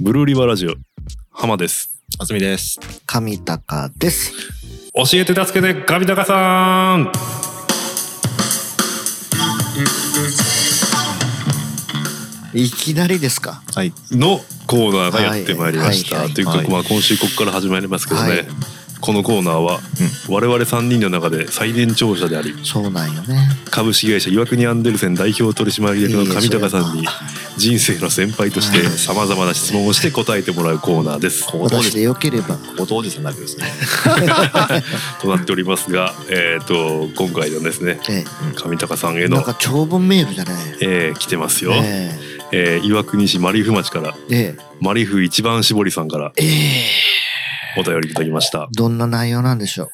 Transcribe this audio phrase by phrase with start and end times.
[0.00, 0.74] ブルーリバーラジオ
[1.30, 2.80] 浜ですあつみです。
[3.06, 4.32] 上高です。
[4.94, 7.12] 教えて助けて神高さん
[12.52, 13.62] いきなりですか？
[13.74, 13.92] はい。
[14.10, 18.46] のコーナーがやってまいりました、はいはいというか、はいまあ、今週ここから始まりますけどね、はい
[19.00, 19.80] このコーナーは、
[20.28, 23.48] 我々3人の中で最年長者でありそうなんよね。
[23.70, 27.06] 株式会社岩国アンデルセン代表取締役の上高さんに
[27.56, 31.48] 人生の先輩としてさまざまな質問をして答えてもらうコーナーです。
[31.56, 32.56] 私でよければ。
[32.76, 33.66] ご当時さんだけですね。
[35.20, 38.24] となっておりますが、えー、と今回のですねえ
[38.56, 40.54] 上高さんへえ、のなんか長文メールじゃない。
[40.80, 42.18] えー来てますよ、え
[42.52, 46.84] えー岩国市マリフ町からえ、えマリフ一番搾りさんからえ、ええ、
[47.78, 48.68] お便りいただきました。
[48.72, 49.88] どんな内容なんでしょう？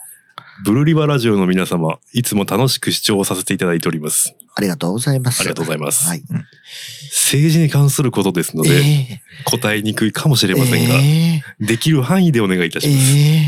[0.65, 4.35] ブルリバラジオの皆様いつも楽しく視聴させていただいております。
[4.55, 5.41] ありがとうございます。
[5.41, 6.09] ありがとうございます。
[6.09, 6.23] はい。
[7.11, 13.43] 政治に関することですので、え答えにくいかもしえれませんが、えできる範囲でお願いいたえします、え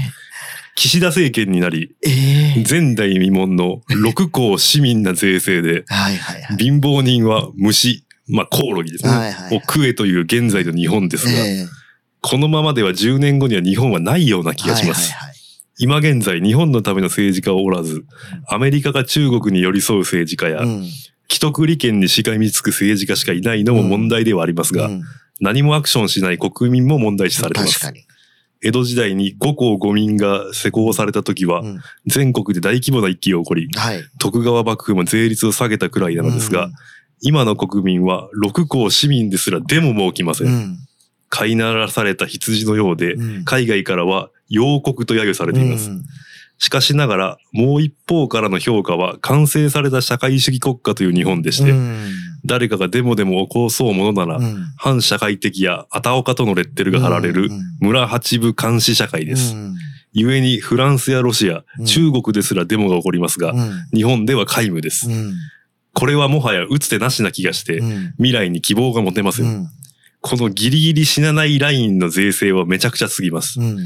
[0.76, 2.60] 岸田政権になりええ。
[2.60, 6.56] え前代未聞の六項市民な税制ではいはいはい。
[6.58, 9.56] 貧乏人は虫まあコオロギですね、はいはいはい。
[9.56, 11.66] を食えという現在の日本ですが、ええ
[12.20, 15.12] このままでは10年後には日本はないような気がします。
[15.12, 15.38] はいはいはい
[15.80, 18.04] 今現在日本のための政治家はおらず、
[18.48, 20.84] アメリカが中国に寄り添う政治家や、うん
[21.30, 25.02] 既得利権にしがみつく政治家しかいないのも問題ではありますが、うん
[25.40, 27.78] 何もアクションしない国民も問題視されています。
[27.78, 28.04] 確かに。
[28.60, 34.02] 江戸時代に五公五民が施行された時は、うん全国で大規模な一揆が起こり、はい。
[34.18, 36.72] 徳川幕府も税率を下げたくらいなのですが、うん
[37.20, 40.78] 今の国民は六公市民ですらデモも起きません。
[41.32, 43.44] うん飼いならされた羊のようで、うん。
[43.44, 45.90] 海外からは洋国と揶揄されています。
[45.90, 46.04] うん。
[46.58, 52.08] しかしながら、もう一方からの評価は完成された社会主義国家という日本でして、うん。
[52.44, 54.64] 誰かがデモでも起こそうものなら、うん。
[54.76, 57.60] 反社会的やあたおかとのレッテルが貼られるうん。
[57.80, 59.54] 村八部監視社会です。
[59.54, 59.76] うん。
[60.14, 61.84] 故にフランスやロシアう、ん。
[61.84, 63.72] 中国ですらデモが起こりますが、うん。
[63.92, 65.08] 日本では皆無です。
[65.08, 65.34] うん。
[65.92, 68.14] これはもはや打つ手なしな気がして、うん。
[68.16, 69.68] 未来に希望が持てません。
[70.22, 73.60] うんこのギリギリ死なないラインの税制はめちゃくちゃすぎます。
[73.60, 73.78] うん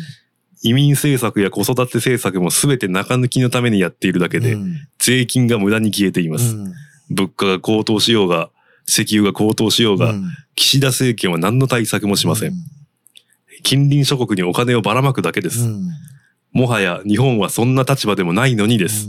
[0.65, 6.56] 移民政策や子育て政策も全て中抜きのためにやっているだけで、うん税金が無駄に消えています。
[6.56, 6.72] うん
[7.10, 8.48] 物価が高騰しようが、
[8.88, 12.53] 石油が高騰しようが、うん岸田政権は何の対策もしません。
[13.62, 15.65] 近隣諸国にお金をばらまくだけです。
[15.65, 15.91] うん
[16.53, 19.09] もはや日本はそんな立場でもないのにです。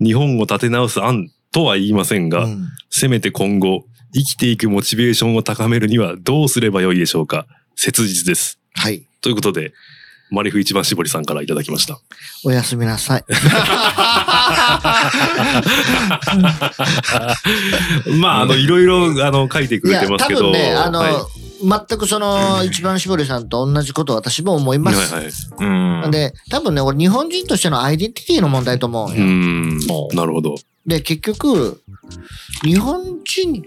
[0.00, 7.46] 日本を立て直す案とは言いませんが、うんせめて今後、生きていくモチベーションを高めるにはどうすればよいでしょうか？
[7.76, 8.58] 切実です。
[8.74, 9.02] はい。
[9.20, 9.72] ということで、
[10.30, 11.98] マリフ一番絞りさんからいただきました。
[12.44, 13.24] おやすみなさい。
[18.20, 20.42] まあ、あの、いろいろ、あの、書いてくれてますけど。
[20.42, 21.12] 分ね、あの、はい
[21.62, 25.12] 全くその、一番絞りさんと同じことを私も思います。
[25.12, 25.32] はいはい。
[26.04, 26.10] うん。
[26.10, 29.24] で、多分ね、俺日本人としてのアイデンティティの問題と思ううよ。
[29.24, 29.78] ん。
[30.14, 30.54] なるほど。
[30.86, 31.82] で、結局、
[32.64, 33.62] 日本人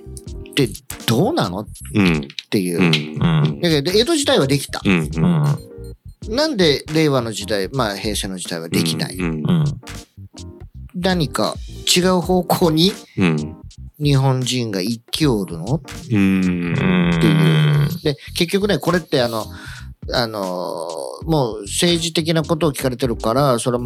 [0.49, 0.67] って
[1.05, 1.59] どうなの？
[1.59, 2.27] っうん。
[2.49, 2.79] ていう。
[2.79, 3.45] うん。
[3.45, 3.61] うん。
[3.61, 4.81] だけど、江戸時代はできた。
[4.83, 5.01] うん。
[5.03, 5.23] ううん。
[6.31, 6.35] ん。
[6.35, 9.15] なんで令和の時代、まあ平成の時代はできない？
[9.17, 9.25] うん。
[9.25, 9.63] うん。
[10.95, 11.55] 何か
[11.95, 13.55] 違う方向にうん。
[13.99, 15.81] 日本人が生きおるの？
[16.11, 17.11] うん。
[17.15, 18.01] っていう。
[18.03, 19.45] で、結局ね、これってあの、
[20.11, 20.87] あの、
[21.25, 23.83] もう政治的なことを聞かれてるから、それは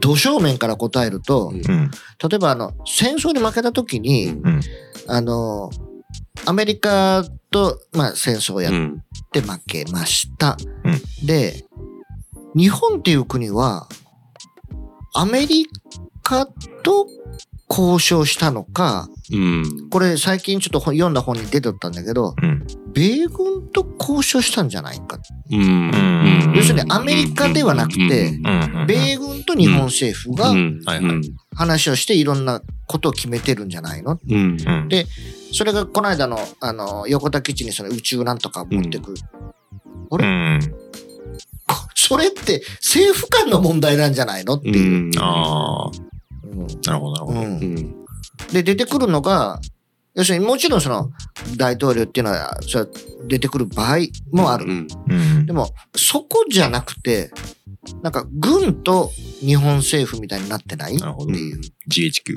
[0.00, 1.90] 土正面から答えると、うんうん。
[1.90, 4.60] 例えばあの、戦争に負けた時に、うん。
[5.08, 5.70] あの、
[6.46, 9.04] アメリカと、まあ、戦争をやっうん。
[9.32, 10.56] て負けました。
[10.84, 11.64] うで、
[12.54, 13.88] 日本っていう国は、
[15.14, 15.66] アメリ
[16.22, 16.46] カ
[16.82, 17.06] と
[17.68, 19.88] 交渉したのか、うん。
[19.90, 22.66] これ最近ちょっと本読んだ本に出てったんだけど、うん。
[22.92, 25.18] 米軍と交渉したんじゃないか。
[25.50, 26.52] うん。
[26.54, 28.86] 要するにアメリカではなくてうん。
[28.86, 30.52] 米軍と日本政府が
[31.54, 34.18] 話をしていろんなことを決めてるんじゃないの？
[34.28, 34.56] うん。
[34.64, 34.88] うん。
[34.88, 35.06] で
[35.52, 39.14] それがこの間のあの横田基地にその宇宙なんとか持ってく。
[40.10, 40.26] あれ？
[40.26, 40.60] うん。
[41.66, 44.54] こそれって政府間の問題なんじゃないの？
[44.54, 45.10] ってういう。
[45.10, 45.18] ん。
[45.18, 45.90] ああ。
[45.90, 46.02] うん
[46.84, 48.52] なるほど、なるほど。
[48.52, 49.58] で、出てくるのが、
[50.14, 51.10] 要するにもちろんその
[51.56, 52.90] 大統領っていうのはそれは
[53.26, 53.98] 出てくる場合
[54.30, 54.64] もある。
[54.66, 54.86] うん。
[55.08, 55.52] うんで。
[55.52, 57.30] も、そこじゃなくて、
[58.02, 59.10] なんか軍と
[59.40, 60.94] 日本政府みたいになってない？
[60.94, 61.60] ってなるほどいう。
[61.88, 62.36] GHQ。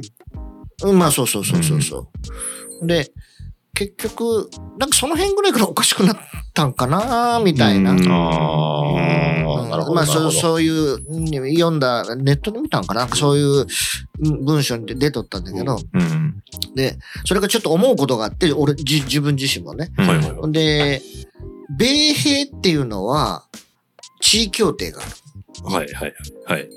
[0.83, 2.09] うん、まあそうそうそうそうそ
[2.81, 2.87] う。
[2.87, 3.11] で、
[3.73, 4.49] 結局、
[4.79, 6.17] なんかその辺ぐらいからおかしくなっ
[6.53, 7.91] たんかなみたいな。
[7.91, 7.99] うん。
[9.63, 13.07] まあそうそういう、うん読んだ、ネットで見たんかな？
[13.07, 13.65] そういう
[14.19, 16.43] うん文章に出とったんだけど、うん。
[16.75, 19.91] で、それがちょっと思うことがあって、俺、じ自分自身もね。
[20.51, 21.01] で、
[21.77, 23.45] 米兵っていうのは、
[24.21, 25.11] 地位協定がある。
[25.65, 26.13] はいはい
[26.45, 26.69] はい。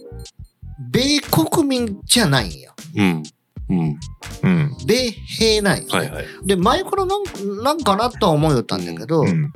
[0.90, 2.72] 米国民じゃないんよ。
[2.96, 3.22] うん。
[3.68, 4.00] うん。
[4.42, 4.76] うん。
[4.86, 5.88] 米兵なんよ、ね。
[5.90, 6.26] はいはい。
[6.44, 7.22] で、前からなん
[7.62, 9.52] なんかなとは思いよったんだけど、うん。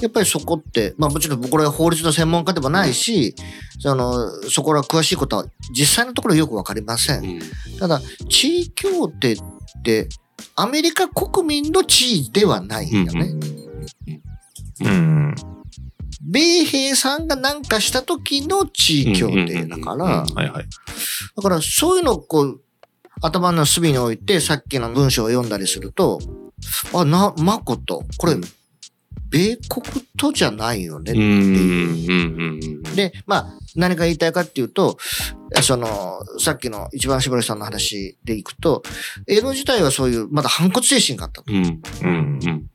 [0.00, 3.34] やっぱりそこって、まあもちろんこれは法律の専門家でもないし、
[3.78, 7.24] その、そこら詳しいことは実際のところよくわかりません。
[7.24, 7.40] うん
[7.78, 9.36] ただ、地位協定っ
[9.82, 10.08] て、
[10.54, 13.34] アメリカ国民の地位ではないんよね。
[14.82, 15.34] うん。
[16.20, 20.26] 米兵さんが何かした時の地位協定だから。
[20.26, 22.60] だからそういうのをこう、
[23.22, 26.20] 頭の隅に置いてさっきの文章を読んだりすると、
[26.94, 28.36] あ、な、まこと、これ、
[29.30, 29.84] 米国
[30.16, 32.78] とじゃないよねってい。
[32.78, 32.82] う。
[32.96, 33.46] で、まあ、
[33.76, 34.98] 何か言いたいかっていうと、
[35.62, 37.60] その、さっきの一番絞りさん。
[37.60, 38.82] の話でいくと、
[39.28, 41.52] 江戸自体はそういう、まだ反骨精神があったと。
[41.52, 42.68] うん。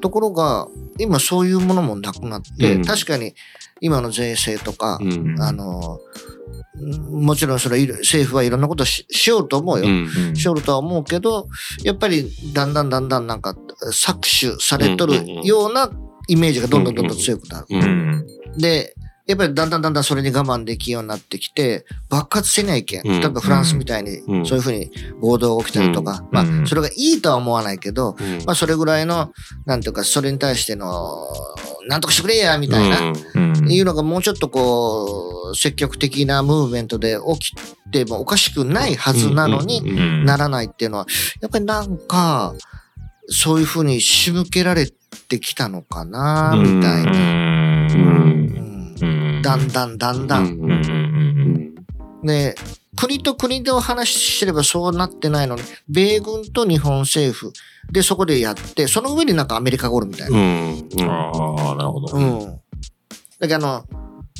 [0.00, 0.66] ところが、
[0.98, 2.84] 今そういうものもなくなって、うん。
[2.84, 3.34] 確かに
[3.82, 5.36] 今の税制とか、うん。
[5.40, 6.32] あの、うん
[6.74, 9.86] もちろんそれ政府はいろんなことししようと思うよ。
[9.86, 9.90] う
[10.32, 10.34] ん。
[10.34, 11.46] しようとは思うけど、
[11.84, 13.54] やっぱりだんだんだんだんなんか
[13.92, 15.90] 搾取されとるような
[16.28, 17.66] イメージがどんどんどんどん強くなる。
[17.70, 17.76] う。
[17.76, 18.58] うんん。
[18.58, 18.94] で、
[19.26, 23.06] やっぱりだんだんだんだんそれに我慢できるようになってきて、爆発せないけん。
[23.06, 24.90] うん例えばフランスみたいにうんそういうふうに
[25.20, 28.44] 暴動が起きたりとか、まあうんそれがいいとは思わないけど、うん。
[28.44, 29.32] まあそれぐらいの、
[29.64, 31.26] なんていうか、それに対しての、
[31.88, 33.70] なんとかしてくれや、みたいな、うん。
[33.70, 40.24] いうのがもうちょっとこう、積極的なムーブメントで起きてもおかしくないはずなのに。
[40.24, 41.06] ならないっていうのは、
[41.40, 42.54] やっぱりなんか、
[43.28, 44.86] そういうふうに仕向けられ
[45.28, 47.51] てきたのかな、みたいな。
[49.54, 49.68] うんうん。
[49.68, 50.44] だんだんだんだん。
[50.44, 51.74] うん。
[52.22, 52.26] うん。
[52.26, 52.54] で、
[52.96, 57.52] 国と国でお話ししてればそうなってないのに、米軍と日本政府
[57.90, 60.38] でそこでやって、その上になんかアメリカがおるみたいな。
[60.38, 60.88] うん。
[61.08, 62.16] ああ、なるほど。
[62.16, 62.60] うん。
[63.40, 63.84] だけどあの、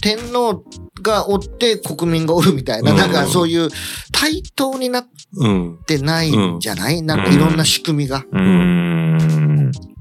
[0.02, 0.64] 天皇
[1.00, 3.68] がおって国民がおるみたいな、うんなんかそういう
[4.12, 5.78] 対等になっうん。
[5.86, 8.24] てないんじゃない、なんかいろんな仕組みが。
[8.30, 9.41] うん。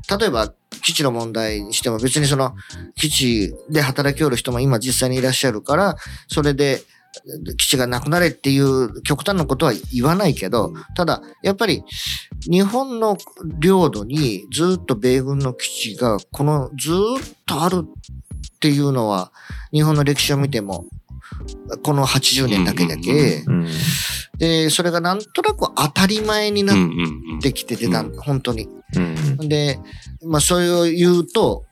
[0.10, 0.54] 例えば、
[0.84, 2.54] 基地の問題にしても別にその
[2.96, 5.96] 基地で働きおる人も今実際にいらっしゃるから、
[6.28, 6.82] それで
[7.58, 11.84] 基地がなくなれっていう極端なことは言わないけど、ただやっぱり
[12.50, 13.18] 日本の
[13.60, 19.32] 領土にずっと米軍の基地がこのずっとあるっていうのは
[19.72, 20.86] 日本の歴史を見ても
[21.84, 23.68] この80年だけだけ、うん。
[24.38, 26.78] で、それがなんとなく当たり前になっ。
[27.42, 28.70] てきててた、うん本当に。
[28.96, 29.50] うん。
[29.50, 29.80] で、
[30.24, 31.66] まあ、それを言うと、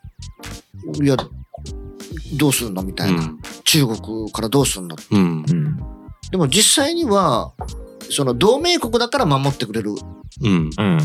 [1.01, 1.15] いや、
[2.37, 3.33] どうするのみたいな、
[3.63, 5.45] 中国からどうするのうん。
[5.49, 5.77] うん。
[6.31, 7.53] でも実際には、
[8.09, 9.95] その同盟国だから守ってくれる。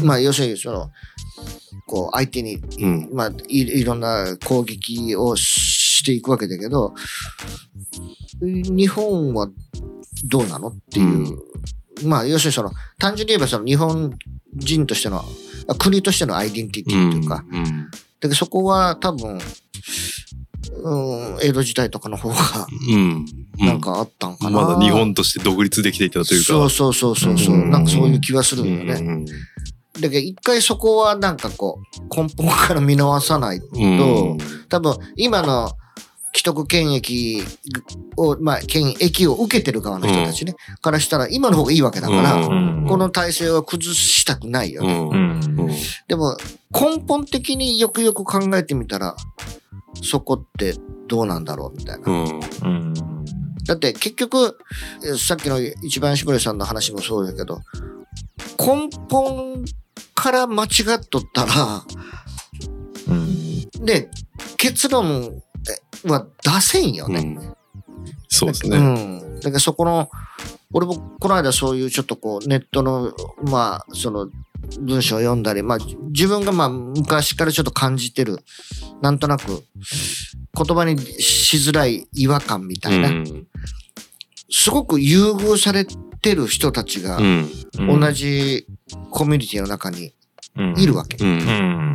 [0.02, 0.90] まあ、要するに、その、
[1.86, 3.10] こう、相手に、うん。
[3.12, 6.94] まあい、いろんな攻撃をしていくわけだけど、
[8.40, 9.48] 日本は
[10.24, 10.68] どうなの？
[10.68, 11.38] っていう。
[12.02, 14.18] まあ、要するにその、単純に言えばその日本
[14.56, 15.24] 人としての、
[15.68, 17.62] あ国としてのアイデンティティというか、うん。
[17.62, 19.38] だけどそこは多分、
[20.82, 22.36] うん、江戸時代とかの方が
[22.90, 23.24] うん。
[23.58, 24.62] なんかあったんかな。
[24.62, 26.46] まだ日本として独立できていたというか。
[26.46, 28.94] そうそうそうそうそう、うんなんかそういう気はするうんよね。
[28.94, 29.24] ん。
[29.24, 29.32] だ
[30.00, 33.86] けど一回そこはなんかこう、根本から見直さないと、う
[34.34, 34.38] ん。
[34.68, 35.70] 多分今の
[36.34, 37.42] 既得権益
[38.16, 44.92] を、まあ、権益を受けてる側の人たちね、からしたら今の方がいいわけだから、うんこの体制は崩したくないよね。
[44.92, 45.08] うん。
[45.08, 45.70] ううんん。
[46.06, 46.36] でも
[46.70, 49.16] 根本的によくよく考えてみたら、
[50.02, 50.74] そこって
[51.08, 52.12] どうなんだろうみたいな。
[52.12, 52.40] うん。
[52.62, 52.94] うん。
[53.64, 54.58] だって結局、
[55.02, 57.60] えさっきの一番絞りさんの話もそうだけど、
[58.58, 59.64] 根本
[60.14, 61.84] から間違っとったら、
[63.08, 63.84] うん。
[63.84, 64.10] で、
[64.58, 65.42] 結論
[66.04, 67.20] は出せんよね。
[67.20, 67.54] うん
[68.28, 68.78] そうですうね。
[68.78, 69.36] ん。
[69.36, 70.10] だからそこの、
[70.72, 73.12] 俺もこの間そういうちょっとこうネットの、
[73.44, 74.28] まあ、その
[74.80, 75.78] 文章を読んだり、まあ
[76.08, 78.40] 自分がまあ昔からちょっと感じてる、
[79.00, 79.64] なんとなく
[80.56, 83.46] 言葉にしづらい違和感みたいな、うん。
[84.50, 85.86] すごく優遇され
[86.20, 87.48] てる人たちがうん。
[88.00, 88.66] 同じ
[89.10, 90.12] コミュニティの中に
[90.56, 91.16] うんいるわけ。
[91.24, 91.26] う。
[91.26, 91.92] うんん。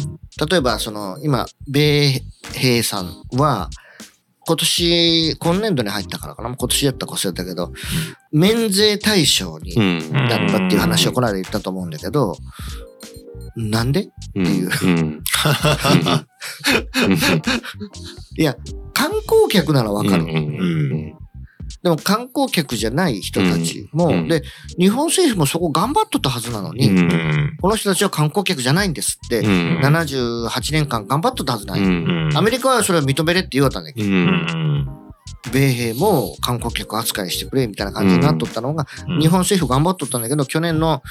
[0.48, 2.22] 例えば、その、今、米
[2.54, 3.70] 兵さんは、
[4.48, 7.72] 今年、今年度に入ったからかな今年やったか忘れたけど、
[8.32, 10.12] 免税対象にうん。
[10.12, 12.36] なったっていう話をこの間言ったと思うんだけど、
[13.56, 14.10] なんで？
[14.36, 14.44] うん。
[14.44, 15.24] っていううん。
[18.38, 18.56] いや、
[18.94, 20.24] 観光客ならわかる。
[20.24, 21.14] うん。
[21.82, 24.28] でも観光客じゃない人たちも、うん。
[24.28, 24.44] で、
[24.78, 27.00] 日本政府もそこ頑張っとったはずなのに、うん。
[27.00, 27.58] うん。
[27.62, 29.80] この人たちは観光客じゃないんですって、うん。
[29.82, 31.82] 78年間頑張っとったはずない。
[31.82, 32.32] うん。
[32.36, 34.10] アメリカはそれは認めれって言われたんだけど。
[35.54, 39.20] 米兵も観光客扱いしてくれみたいな感じになっとったのが、うん。
[39.22, 41.02] 日本政府頑張っとったんだけど、去年の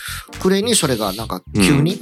[0.41, 1.99] 暮れにそれがなんか急に。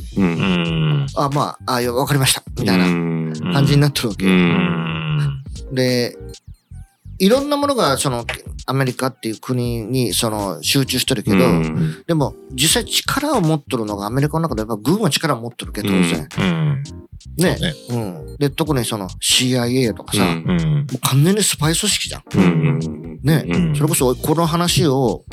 [1.14, 4.26] あ、まあ、あ、わかりました、みたいなな感じになってるわけ。
[5.73, 6.16] で、
[7.18, 8.26] いろんなものが、その、
[8.66, 12.04] アメリカっていう国に、その、集中してるけど、うん。
[12.06, 16.28] でも、実際力を持っとるのがアメリカの中でやっぱ軍は力を持っとるけど、当然。
[16.38, 16.82] うん。
[17.37, 17.56] ね。
[17.56, 17.75] ね。
[17.90, 18.37] うん。
[18.38, 20.46] で、特にその CIA とかさ、うん。
[20.46, 22.23] もう完全にスパイ組織じゃん。
[22.35, 23.20] うん。
[23.23, 23.75] ね、うん。
[23.76, 25.25] それこそこの話を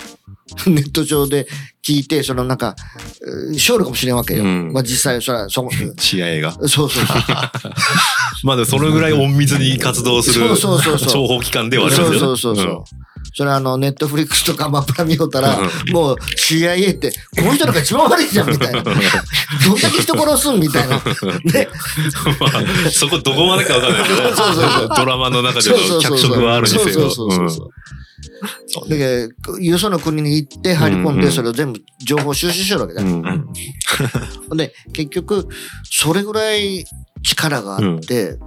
[0.68, 1.48] ネット上で
[1.86, 2.76] 聞いて、そのなんか、
[3.22, 4.44] えー勝利かもしれんわけよ。
[4.44, 5.62] うんまあ実際、それは、そ、
[5.98, 6.52] CIA が。
[6.54, 7.06] そうそうそう。
[8.44, 12.20] まあでもそのぐらい隠密に活動するそうそうそうそう情報機関ではありますよね。
[12.20, 12.84] そうそうそうそう。
[13.36, 18.84] それあの、ネットフリックスとかマプラ見よったら、うもう CIA って、この人なんか一番悪いじゃん、みたいな。
[18.84, 19.02] どんだ
[19.90, 20.98] け人殺すんみたいな。
[21.44, 21.68] ね。
[22.40, 26.86] まあそこどこまでかわかんないけどそうそうそうドラマの中での脚色はあるにせよ。
[26.86, 27.70] そうそうそうそう。
[28.68, 28.90] そう。
[28.90, 33.02] だけど、よその国に行って入り込んで、うんうんそれを全部情報収集してるわけだ。
[33.02, 33.08] よ。
[33.08, 34.58] うん。
[34.58, 35.48] で、結局、
[35.84, 36.86] それぐらい
[37.22, 38.38] 力があって、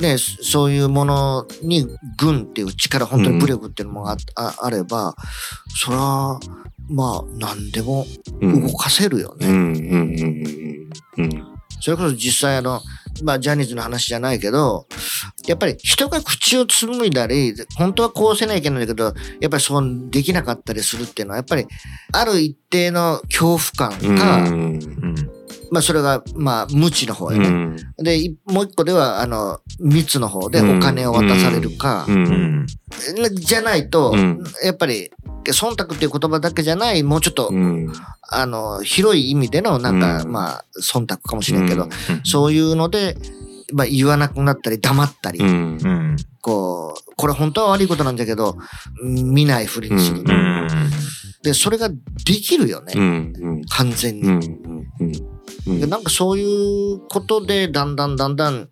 [0.00, 1.86] ね、そういうものに
[2.18, 5.14] 軍っていう力、本当に武力っていうのがあ,あ、あれば、
[5.68, 6.40] それは、
[6.88, 8.06] まあ、何でも
[8.40, 8.66] うん。
[8.66, 9.48] 動かせるよね。
[9.48, 9.70] うんうん
[11.16, 11.46] うんうん。
[11.80, 12.80] それこそ実際あの、
[13.22, 14.86] まあ、ジャニーズの話じゃないけど、
[15.46, 21.66] やっぱり人が口を紡いだり、本当はこうせないけないんだけど、やっぱりそうできなかったりするっていうのは、やっぱり、
[22.12, 24.18] ある一定の恐怖感うん。
[24.18, 24.80] か、うん。
[25.70, 27.48] まあ、それが、まあ、無知の方うやね。
[27.48, 27.76] ん。
[27.98, 32.06] で、いもう一個では、あの、密の方でお金を渡されるか。
[33.32, 34.44] じゃないと、うん。
[34.64, 35.10] やっぱり、
[35.44, 37.92] 忖度っていう言葉だけじゃない、もうちょっと、うん。
[38.22, 40.32] あの、広い意味での、なんか、うん。
[40.32, 41.90] まあ、忖度かもしれんけど、うん。
[42.24, 43.16] そういうので、
[43.72, 45.46] まあ、言わなくなったり、黙ったり、うん。
[45.48, 46.16] うん。
[46.40, 48.56] こう、これ本当は悪いことなんだけど、
[49.02, 50.24] うん見ないふりにする。
[51.42, 51.96] で、それがで
[52.34, 52.92] きるよね。
[53.70, 55.80] 完全に。
[55.80, 58.68] でなんかそういうことで、だんだんだんだん、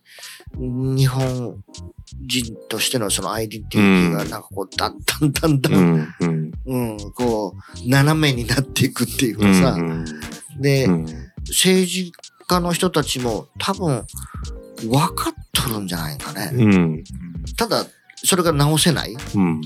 [0.56, 1.56] 日本
[2.26, 5.96] 人としてのそのアイデンティティが、なんかこう、だんだんだんだ、うん。
[5.96, 6.52] んうん。
[6.66, 10.04] うん、こう、斜めになっていくっていうかさ、うん。
[10.60, 11.06] で、うん。
[11.48, 12.12] 政治
[12.46, 14.04] 家の人たちも多分、
[14.88, 16.50] 分かっとるんじゃないかね。
[16.52, 17.04] うん
[17.56, 17.86] ただ、
[18.16, 19.60] それが直せないうん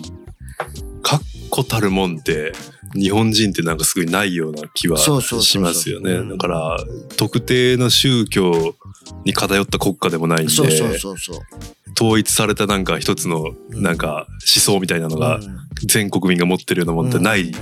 [1.02, 2.52] 確固たるもんって
[2.94, 6.12] 日本人ってなんかすごいないような気はしますよね。
[6.12, 6.76] うんだから
[7.16, 8.74] 特定の宗教
[9.24, 11.40] に偏った国家でもないんでそうそうそうそう。
[11.98, 17.52] 統一されたなんか一つのうんなんか思想みたいなのがうん全国民が持ってるようなもんってない。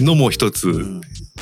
[0.00, 1.00] のも一つうん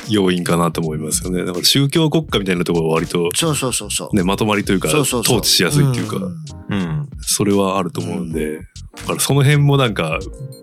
[0.09, 1.45] 要因かなと思いますよね。
[1.45, 4.15] だから宗教国家みたいなところは割とそうそうそうそう。
[4.15, 6.23] ねまとまりというか統治しやすいっていうかん
[6.69, 7.09] うん。
[7.21, 8.57] それはあると思うんで
[8.97, 10.17] だからその辺もなんか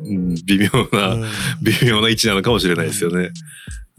[0.04, 1.24] うん微妙なうん
[1.62, 3.30] 微妙な位置なのかもしれないですよね。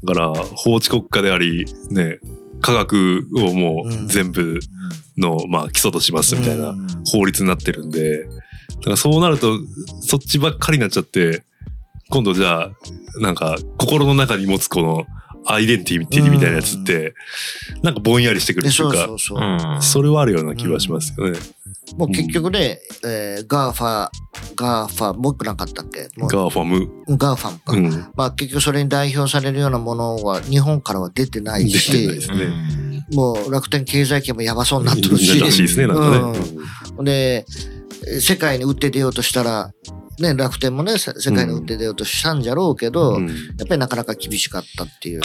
[0.04, 2.20] だから法治国家でありね
[2.62, 4.60] 科学をもう全部
[5.18, 6.88] の、まあ基礎としますみたいなうん。
[7.06, 8.32] 法律になってるんでだ
[8.84, 9.58] からそうなると
[10.02, 11.44] そっちばっかりになっちゃって
[12.10, 12.72] 今度じゃあ
[13.20, 15.06] なんか心の中に持つこの
[15.46, 17.14] アイデンティティみたいなやつって
[17.82, 21.40] なんかぼんやりしてくるでっていうかそうそうそれはあるような気はしますよね。
[21.98, 24.10] もう結局ね、えーガーファ、
[24.56, 26.08] ガーファ、もう一個なかったっけ？
[26.18, 27.74] GAFAM。GAFAM か。
[27.74, 28.12] うん。
[28.16, 32.44] まあ結局それに代表されるようなものは日本からは出てない出てないでし、すね。
[32.44, 32.80] うん
[33.12, 36.40] もう楽天経済圏もやばそうになってるし、らしいですね、なんか
[37.02, 37.04] ね。
[37.04, 37.44] で、
[38.22, 39.72] 世界に打って出ようとしたら、
[40.22, 43.34] ね、楽天もね、せ世界に打って出ようとしたんじゃろうけど、うんや
[43.66, 45.22] っぱりなかなか厳しかったっていう。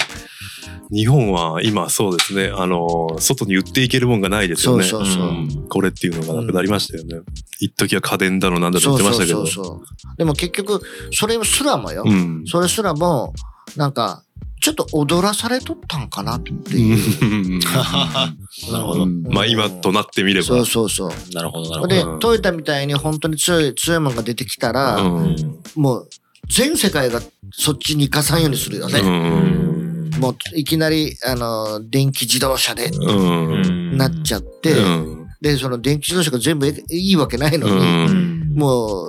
[0.90, 4.84] 日本は今そうですね、あの、外に売っていけるもんがないですよね。
[4.84, 7.20] そうそうそううんこれっていうのがなくなりましたよね。
[7.60, 9.46] 一時は家電だのなんだと言そうってましたけど。
[9.46, 10.16] そうそうそう。
[10.16, 10.82] でも結局、
[11.12, 12.44] それすらもよ、うん。
[12.46, 13.32] それすらも、
[13.76, 14.22] なんか、
[14.64, 17.61] ちょっと踊らされとったんかなっていう。
[18.73, 19.04] なるほど。
[19.04, 20.47] まあ今となってみれば。
[20.47, 21.11] そうそうそう。
[21.35, 21.94] なるほど、なるほど。
[21.94, 25.37] で、うんトヨタみたいに本当に強い、強いものが出てきたら、うん
[25.75, 26.09] もう、
[26.49, 27.21] 全世界が
[27.52, 29.00] そっちに行かさんようにするよね。
[29.00, 30.11] うん。
[30.18, 33.99] もう、いきなり、あの、電気自動車で、うん。
[33.99, 35.26] なっちゃって、うん。
[35.42, 39.09] で、その電気自動車が全部いいわけないのに、うんも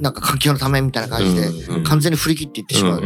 [0.00, 3.02] なんか環境のためみたいな感じで、うん完全に振り切っていってしまう。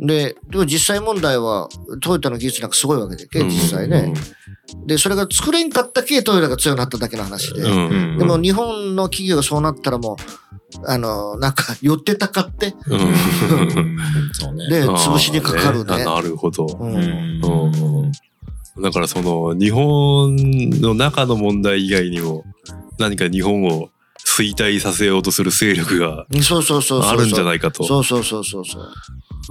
[0.00, 1.68] うんで、でも実際問題は、
[2.00, 4.14] トヨタの技術なんかすごいわけで、実際ね。
[4.86, 7.62] で、それが作れんかったけトヨタが強くなっただけの話で。
[7.62, 8.18] うん。
[8.18, 10.16] でも日本の企業がそうなったらも
[10.86, 13.98] あの、なんか、寄ってたかって、うん。
[14.32, 14.68] そうね。
[14.68, 15.94] で、潰しにかかるね。
[15.94, 16.66] あなるほど。
[16.66, 18.12] うんうん
[18.80, 20.36] だからその日本
[20.80, 22.44] の中の問題以外にも
[22.98, 23.90] 何か日本を
[24.40, 27.10] 衰退させようとする勢力がそうそうそうそう。
[27.10, 27.84] あるんじゃないかと。
[27.84, 28.92] そうそうそうそうそう。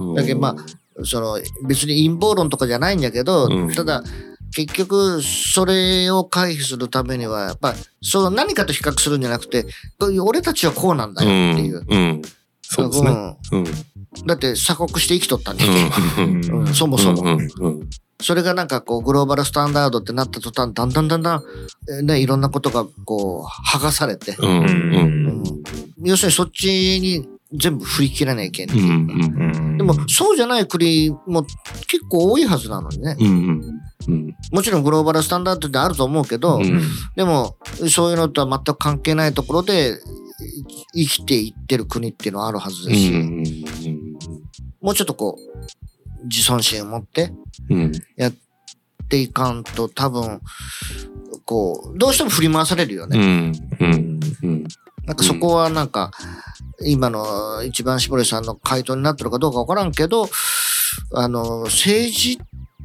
[0.08, 0.56] うんだけどま
[1.04, 4.02] その別に陰謀論とかじゃないんだけど、うんただ
[4.52, 9.64] 結局それを回避するためにはやっぱその何かと比較するんじゃなくて
[10.20, 11.84] 俺たちはこうなんだよっていう。
[11.88, 11.98] うん。
[11.98, 12.22] うん
[12.62, 13.10] そうですね。
[13.52, 13.58] うん。
[13.60, 13.64] うん
[14.26, 15.72] だって鎖国して生きとったんだよ、
[16.18, 21.42] うんうんそもそも、うんうんそれがなんかこうグローバルスタンダードってなった途端だんだんだんだん、
[21.88, 24.64] えーね、いろんなことがこう剥がされて、うんうん。
[24.64, 25.44] うん。
[26.02, 26.66] 要するにそっち
[27.00, 28.78] に全部振り切らなきゃいけない。
[28.78, 31.42] うんうんでも、そうじゃない国も
[31.88, 33.16] 結構多いはずなのにね。
[33.18, 34.36] うんうんうん。
[34.52, 36.82] もちろんグローバルスタンダードってあると思うけど、うん。
[37.16, 37.56] でも、
[37.88, 39.98] そういうのとは全く関係ないところで
[40.94, 44.18] 生きていってる国っていうのはあるはずうですし、ん。
[44.82, 45.89] もうちょっとこう、
[46.24, 47.32] 自尊心を持って
[47.68, 47.92] うん。
[48.16, 48.34] やっ
[49.08, 50.40] ていかんと多分、
[51.44, 53.52] こう、どうしても振り回されるようね。
[55.04, 56.12] なんかそこはなんか、
[56.86, 60.28] 今の一番絞りさんの回答になってるかどうかわからんけど、
[61.12, 62.38] あの、政治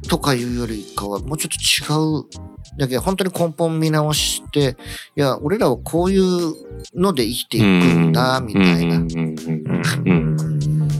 [0.08, 2.46] とかいうよりかはもうちょっと違う。
[2.78, 4.76] だけど本当に根本見直して、
[5.16, 6.54] いや、俺らはこういう
[6.94, 8.98] ので生きていくんだ、みたいな。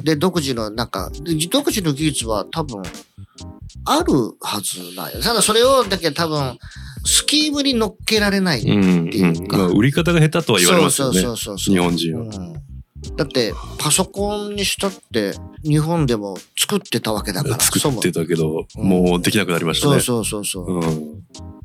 [0.06, 2.82] うんうんうんで、独自のなんか、で独自の技術は多分、
[3.84, 5.20] あるはずだよ。
[5.20, 6.58] ただそれを、だけど多分、
[7.04, 8.62] スキームに乗っけられない。
[8.62, 12.22] うんっていうかまあ売り方が下手とは言われますよねそうそうそうそう日本人は。
[12.24, 12.76] うん
[13.16, 17.60] だって、パソコンにしたって、日本でも作ってたわけだから。
[17.60, 19.94] 作ってそたけど、うんもうできなくなりましたね。
[19.96, 21.55] もそうそうそうそう。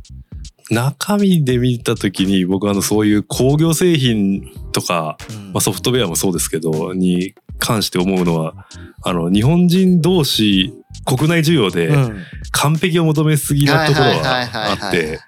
[0.71, 5.53] うん中身で見たときに僕はあのそういう工業製品とか、うん。
[5.53, 8.67] まあ、ソフトウェアもそうですけどに関して思うのは
[9.03, 10.73] あの日本人同士
[11.05, 12.23] 国内需要でうん。
[12.53, 15.19] 完璧を求めすぎなところはあって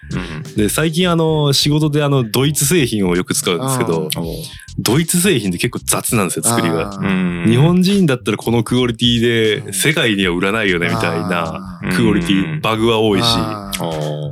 [0.55, 4.09] で最近あの仕事であのドイツ製品をよく使うんですけどうん。
[4.79, 6.99] ドイツ製品って結構雑なんですよ作りが。
[7.45, 9.21] 日本人だったらこのクオリティ
[9.65, 13.25] で世界には売らないよねみたいなあクオリティバグは多いし。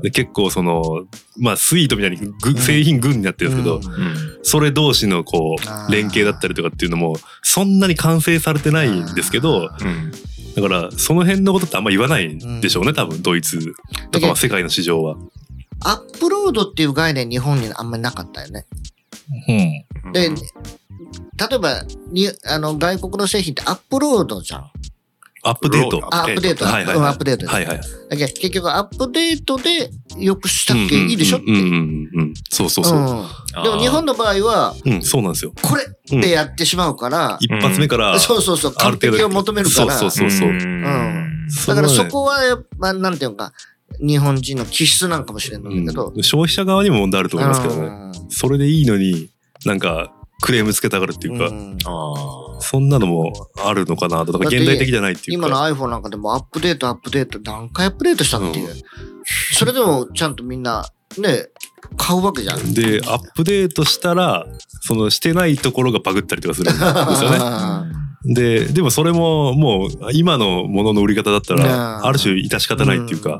[0.04, 1.06] で結構その、
[1.38, 4.40] まあスイートみたいにぐ製品群になってるんですけど、うん。
[4.44, 5.56] それ同士のこ
[5.88, 9.70] う連携だったりとかっていうのもそんなに完成されてないんですけど、
[10.56, 13.74] だからその辺のことってあんま言わないんでしょうね、多分ドイツ。
[14.12, 15.18] とかまあ世界の市場は。
[15.84, 18.66] アップロードっていう概念日本にあんまりなかったよね。
[20.14, 24.72] で、例えばにあの外国の製品ってアップロードじゃん。
[25.44, 26.08] アップデート。
[26.12, 26.66] あアップデート。
[26.66, 27.48] はいはいはいうんアップデート。
[27.48, 27.78] はいはい。
[27.78, 31.52] だけど結局アップデートでよくしたっけいいでしょって。
[31.52, 32.34] うんうんうんうん。
[32.50, 33.00] そうそうそう。
[33.00, 33.26] うん
[33.64, 35.54] でも日本の場合は、うん、そうなんですよ。
[35.62, 39.92] これってやってしまうから、一発目から、そうそうそう、完ある程度璧を求めるから。
[39.92, 40.50] そうそうそうそう。
[40.50, 43.52] んだからそこはやっぱ、なんていうのか、
[44.00, 46.14] 日本人の気質なんかもしれんのだけど。
[46.16, 47.82] うん消費者側にも問題あると思いますけどね。
[47.82, 49.30] うんそれでいいのに、
[49.66, 51.78] なんか、クレームつけたがるっていうか、うん
[52.64, 54.34] そんなのもあるのかなと。
[54.34, 55.64] だから現代的じゃないっていう今のか。
[55.64, 58.76] iPhone なんかでもアップデートアップデート何回アップデートしたっていう。
[59.54, 61.48] それでもちゃんとみんなね、
[61.98, 62.74] 買うわけじゃん。
[62.74, 64.46] で、アップデートしたら、
[64.82, 68.02] そのしてないところがバグったりとかするんですよね。
[68.24, 73.38] で、でもそれももう今のものの売り方だったうんら、ある種致し方ないっていうか、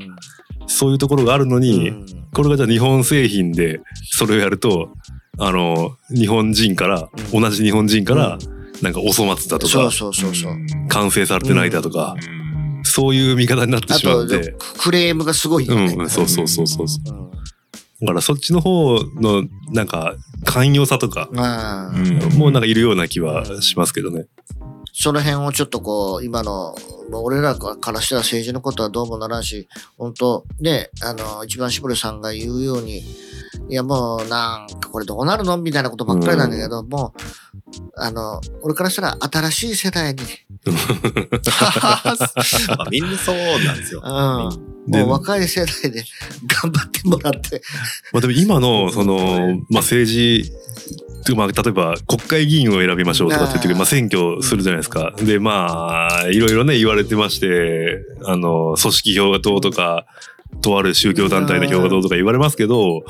[0.66, 4.88] そういうところがあるのうん、に、うんこれがじゃあ日本製品でそれをやると、
[5.38, 8.38] あの、日本人から、う同じ日本人から、
[8.82, 10.54] なんかお粗末だとそうか、そうそうそう。
[10.88, 12.16] 完成されてないだとか、
[12.82, 15.94] そういう見方になってしまうんで、クレームがすごいよね。
[15.98, 16.86] うん、そうそうそうそう。
[17.16, 17.32] うん
[18.02, 24.26] だからそっちの方の、なんか、寛容さとか、うんもうなんかいるような気はしますけどね。
[24.92, 26.74] その辺をちょっとこう、今の、
[27.12, 33.02] 俺らからしたら政治のことはどうもならんし、本当ね、あの、一番絞りさんが言うように、
[33.68, 37.20] いやもうなんかこれどうなるのみたいなことばっかりなんだけど、もう、
[37.96, 40.20] あの、俺からしたら新しい世代に、
[42.68, 44.02] まあみんなそうなんですよ。
[44.04, 46.04] うん、でもう若い世代で
[46.62, 47.62] 頑張ってもらって、
[48.12, 50.52] まあでも今の、その、まあ政治、
[51.34, 55.14] まあ例えば国会議員を選びましょうとかって言ってまあ選挙するじゃないですか。
[55.18, 60.06] で、まあ、いろいろね言われてまして、あの、組織票がどうとか、
[60.60, 63.04] とある宗教団体の票がどうとか言われますけど、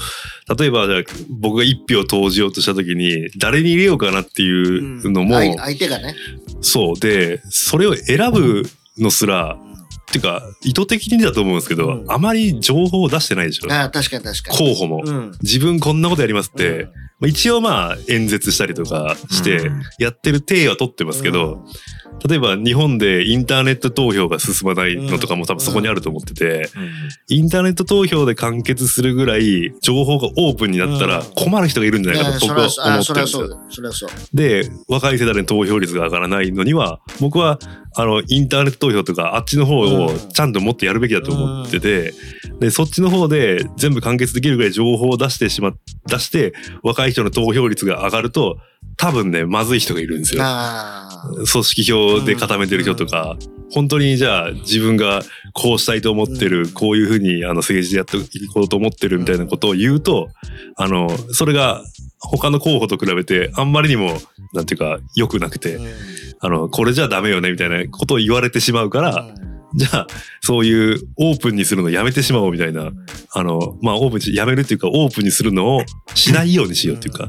[0.59, 6.15] 例えばじゃあ僕が一票投じようとした時に、誰に入れようかなっていうのも、相相手がね。
[6.61, 7.01] そう。
[7.01, 8.63] で、それを選ぶ
[8.99, 9.59] のすら、
[10.13, 13.73] っていうか、意図的にだと思うんですけど、うんあまり情報を出してないでしょ。
[13.73, 14.59] ああ、確かに確かに。
[14.59, 15.03] 候補も。
[15.05, 15.33] うん。
[15.43, 21.65] 自分こんなことやりますって、まあ、一応まあ演説したりとかしてうんやってる体は取ってますけど、
[22.29, 26.69] 例えば日本でインターネット投票が進まないのとかも多分そこにあると思ってて、
[27.29, 31.33] インターネット投票で完結するぐらい情報がオープンになったらうん。
[31.35, 33.43] 困る人がいるんじゃないかと僕は思ってそ
[33.83, 34.11] るんですよ。
[34.33, 37.59] で、若い世代の投票率が上がらないのには、僕は、
[37.95, 42.15] あの、インターネット投票とか、あっちの方をちゃんともっとやるべきだと思ってて、
[42.61, 45.73] で、そっちの方で全部完結できるぐらい情報を出してしま、
[46.07, 48.59] 出して、若い人の投票率が上がると、
[48.97, 50.43] 多分ね、まずい人がいるんですよ。
[51.51, 53.37] 組織票で固めてる人とか、
[53.73, 55.23] 本当にじゃあ自分が
[55.55, 56.71] こうしたいと思ってる、うん。
[56.73, 60.29] こういうふうにあの政治でやっていこうと思ってるみたいなことを言うと、
[60.77, 61.83] あの、それが
[62.19, 64.19] 他の候補と比べてあんまりにも、
[64.53, 65.79] なんていうか、良くなくて、
[66.41, 69.35] あの、これじゃダメよねみたいなことを言われてしまうから、
[69.75, 70.07] じゃあ、
[70.41, 72.91] そういうオープンにするのやめてしまおうみたいな、
[73.33, 77.27] あの、まあ、オープンにやめるっていうか、オープンにするのをしないようにしようっていうか、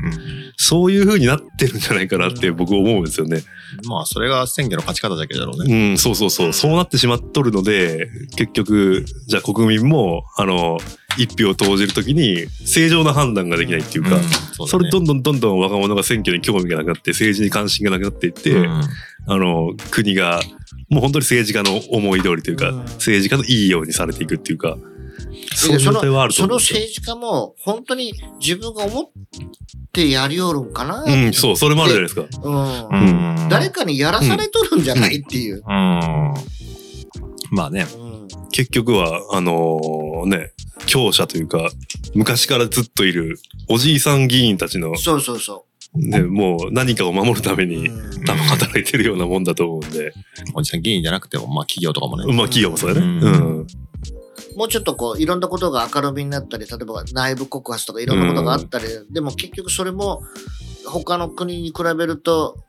[0.57, 3.41] そういう風になってるんじゃないかなって僕思うんですよね。
[3.87, 5.91] まあ、それが選挙の勝ち方だけだろうね。
[5.91, 6.53] うん、そうそうそう。
[6.53, 10.79] そうなってしまっとるので、結局、じゃあ国民も、あの、
[11.17, 14.23] 一票を投じるときに正常な判断ができないっていうか、うん
[14.67, 18.81] それどんどんどんどん若者が選挙に興味がなくなって、政治に関心がなくなっていって、うん
[19.25, 20.41] あの、国が、
[20.89, 24.77] もう本当に政治家の思い通りというか、うん政治家のいいようにされていくっていうか、
[25.55, 26.79] そういうそ状態はあのそのると思うんですよ。
[26.79, 29.09] 政治家も本当に自分が思っ
[29.91, 32.47] てやりよるんかな、うん、そう、それもあるじゃないですか。
[32.47, 35.57] うんうん誰かにやらされとるんじゃないっていう。
[35.57, 35.63] うん。
[37.51, 37.85] まあね。
[37.97, 38.13] うん
[38.53, 40.53] 結局は、あのね、
[40.85, 41.71] 強者というか、
[42.13, 47.67] 昔からずっといるおじいさん議員たちの、そうそうそね、もう何かを守るためう。
[47.67, 50.13] に、うん多分働いてるようなもんだと思うんで、
[50.53, 52.25] おじさん議員じゃなくても、まあ企業とかもね。
[52.33, 53.05] まあ企業もそうだね。
[53.05, 53.67] ううんん。
[54.55, 60.23] もうちょっとこういろんなことが明るみになったり、例えば内部告発とかいろんなことがあったり、でも結局それも
[60.85, 62.63] 他の国に比べると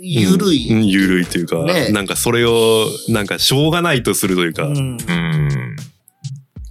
[0.00, 0.72] 緩い。
[0.72, 5.76] うんゆるいというか、ねなんかそれを、なんかしょうがないとするというか、うんうん。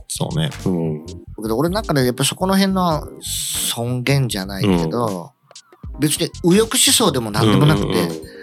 [0.07, 0.49] そうね。
[0.65, 1.05] うん。
[1.05, 5.31] だけど俺なんかね、やっぱそこの辺の尊厳じゃないけど、
[5.99, 8.35] 別に右翼思想でも何でもなくて、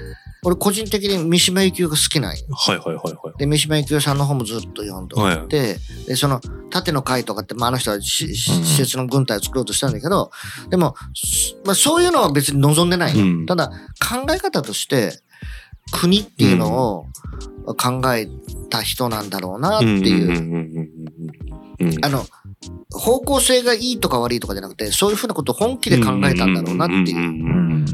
[0.45, 2.43] 俺個人的に三島由紀夫が好きなんよ。
[2.51, 3.39] はいはいはいはい。
[3.39, 5.77] で、三島由紀夫さんの本もずっと読んでおって、
[6.09, 10.33] で、その縦の会とかって、まあ、あの人は施設の軍隊を作ろうとしたんだけど、
[10.69, 13.25] でも、すまあ、そういうのは別に望んでないよ。
[13.25, 15.13] うんただ、考え方として、
[15.93, 17.07] 国っていうの
[17.67, 18.29] を考え
[18.69, 20.91] た人なんだろうなっていう。
[22.03, 22.27] あの、
[22.93, 27.85] 方向性がいいとか悪いとかじゃなくて、そういうふうなことを本気で考えたんだろうなっていう。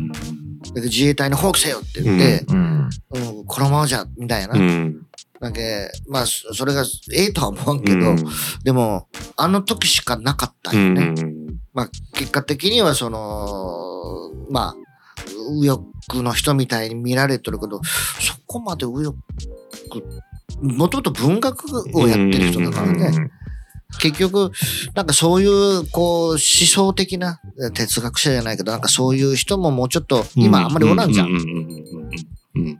[0.74, 2.88] 自衛隊の放棄せよって言って、うん。
[3.10, 4.54] うん、このままじゃ、みたいな。
[4.54, 5.02] うん
[5.40, 5.60] なんか、
[6.08, 8.16] まあ、そそれがええとは思わんけど、うん
[8.64, 11.02] でも、あの時しかなかったうんよね。
[11.22, 14.76] んまあ、結果的には、その、まあ、
[15.52, 19.16] 右翼の人みたいに見られてるけど、そこまで右翼、
[20.60, 23.30] もともと文学をやってる人だからね。
[23.98, 24.52] 結局、
[24.94, 27.40] なんかそういう、こう、思想的な
[27.74, 31.28] 哲学者じゃないけど、なんかそういう人ももうちょっと、今あんまりおらんじゃん。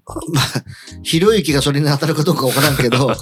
[0.32, 0.44] まあ、
[1.02, 3.12] ひろゆきがそれに当たるかどうかわからんけど、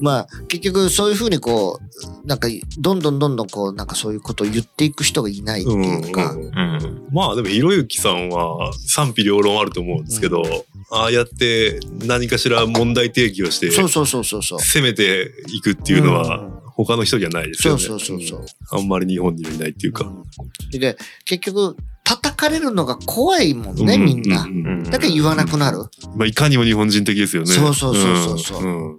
[0.00, 7.08] まあ、結局そういうふうにこう、なんか、どんどんどんどんこう、なんかそういうことを言っていく人がいないっていうか、うんうん。
[7.10, 10.42] まあでもひろゆきさんは賛否両論あると思うんですけど、
[10.90, 14.60] ああやって何かしら問題提起をしてそうそうそうそうそう。
[14.60, 16.58] 攻めていくっていうのはうん。
[16.84, 17.80] 他の人じゃないですよね。
[17.80, 18.40] そうそうそうそう。
[18.40, 18.78] うん。
[18.78, 20.04] あんまり日本にはいないっていうか。
[20.04, 20.78] うん。
[20.78, 21.76] で、結局、
[22.08, 24.42] 叩かれるのが怖いもんね、みんな。
[24.44, 25.78] ううだから言わなくなる？
[26.16, 27.48] まあいかにも日本人的ですよね。
[27.48, 28.96] そうそうそうそうそううんうん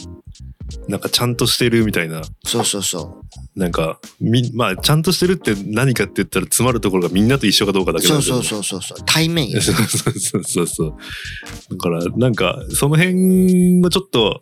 [0.88, 2.22] なんかちゃんとしてるみたいな。
[2.46, 3.24] そうそうそ
[3.56, 8.02] なんか、み、まあちゃんとしてるって何かって言ったら詰まるところがみんなと一緒かどうかだう。
[8.02, 9.06] けなんそうそうそうそうそう。
[9.06, 9.62] 対面よ。
[9.62, 10.96] そうそうそうそうそう。
[11.72, 14.42] だから、なんか、その辺がちょっと、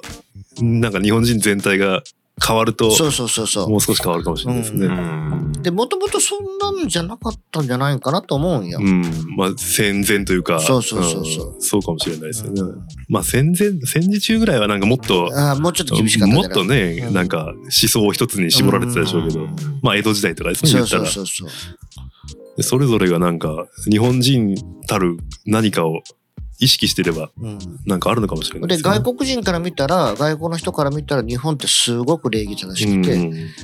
[0.62, 2.04] なんか日本人全体が
[2.46, 3.70] 変わると、そうそうそうそう。
[3.70, 4.86] もう少し変わるかもしれないですね。
[4.86, 5.52] ううん。
[5.64, 8.80] で、もともとそんなんじゃなかったんじゃないかなと思うんよ。
[8.80, 9.02] うん。
[9.36, 12.62] まあ、戦前というか、そうそうそうそうんそうかもしれないですよね。
[12.62, 21.06] うんまあ、戦前、戦時中ぐらいはなんかもっと、あーもうちょっと厳しかったもっとね、うんなんか思想を一つに絞られてたでしょうけど、うんまあ、江戸時代とかですね、そう言ったら。
[21.06, 21.78] そうそうそう。
[22.58, 24.56] でそれぞれがなんか、日本人
[24.88, 26.02] たる何かを
[26.60, 33.14] 意識してれば、うんなんかあるのかもしれないで、すね外国人から見たら、外国の人から見たら日本ってすごく礼儀正しくて、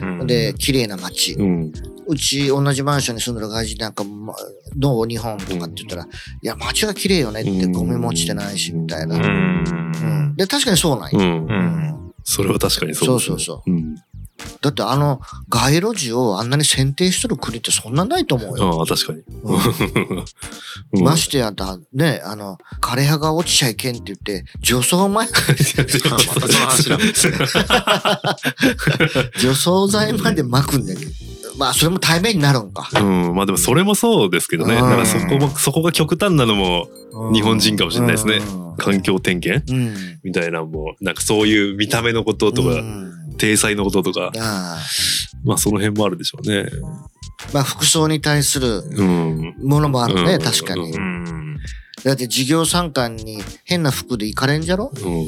[0.01, 1.33] うんで、綺麗な街。
[1.33, 1.73] うん、うん。
[2.05, 4.33] うち同じマンションに住んでる外人なんか、ま
[4.75, 6.07] どう日本とかって言ったら、い
[6.41, 9.15] や、街が綺麗よねってうんゴミも落ちてないし、みたいな。
[9.15, 10.35] ううんん。
[10.35, 11.19] で、確かにそうなんよ。
[11.19, 11.53] うんう。
[11.53, 12.13] ん。
[12.23, 13.95] それは確かにそうねそうそううん。
[14.61, 18.79] だってあの街路樹をあんなに選定しとる国ってそんなないと思うよ。
[18.79, 19.23] ああ、確かに。
[19.43, 25.27] うん ましてやだ、ね、あの、枯葉が落ちちゃいけんって言って、除草前、
[29.39, 31.11] 除草剤まで巻くんだけど。
[31.57, 32.89] まあ、それも対面になるんか。
[32.99, 34.75] うん、まあでもそれもそうですけどね。
[34.75, 36.87] うんだからそこも、そこが極端なのも、
[37.33, 39.95] 日本人かもしれないですねうん環境点検うん。
[40.23, 44.31] みたいなのも、なんかそういう見た目のこととか、うん体裁のこととか、
[45.43, 46.69] まあその辺もあるでしょうね。
[47.53, 49.55] まあ、服装に対するうん。
[49.61, 50.95] ものもあるね、うん確かにう。
[50.95, 51.57] うん。
[52.03, 54.91] だって授業参観に変な服で行かれんじゃろ？
[54.95, 55.27] うん。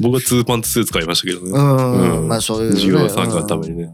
[0.00, 1.50] 僕はツーパンツスーツ買いましたけどうね。
[1.50, 2.20] ん。
[2.20, 2.76] うんまあ、そういうね。
[2.76, 3.90] 授業参観のためにね。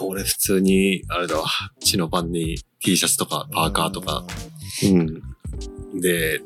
[0.00, 1.44] 俺普通に、あれだわ、
[1.80, 4.24] チノパンに T シャツとかパーカーとか
[4.84, 6.00] うん。
[6.00, 6.40] で、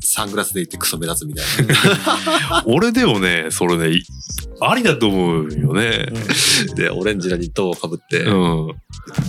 [0.00, 2.64] サングラスで行ってクソ目立つみたいな。
[2.66, 4.02] 俺でもね、それね、い
[4.60, 6.06] ありだと思うよね。
[6.74, 8.74] で、オレンジのニットをかぶって、うん。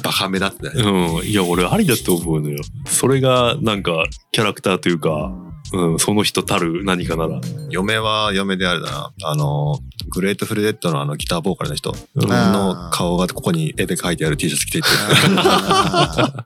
[0.03, 0.83] バカ目立ってね。
[0.83, 1.25] うん。
[1.25, 2.57] いや、俺ありだと思うのよ。
[2.85, 5.31] それが、なんか、キャラクターというか、
[5.71, 7.39] うん、その人たる何かなら。
[7.69, 9.13] 嫁は嫁であれだな。
[9.23, 14.89] あの、グレートフルデッドのあのギターボーカルの人うんあの顔がここに絵で描いてある T シャツ着ていって、
[15.37, 16.45] あ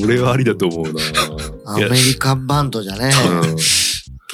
[0.02, 0.90] 俺はありだと思うな。
[0.92, 3.12] ー アいやメリカンバンドじゃね。